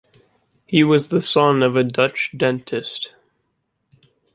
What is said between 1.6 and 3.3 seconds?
of a Dutch dentist.